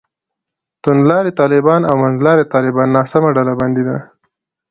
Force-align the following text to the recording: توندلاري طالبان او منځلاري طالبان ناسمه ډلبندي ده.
توندلاري 0.83 1.31
طالبان 1.41 1.81
او 1.89 1.95
منځلاري 2.03 2.45
طالبان 2.53 2.87
ناسمه 2.97 3.29
ډلبندي 3.37 3.83
ده. 3.89 3.97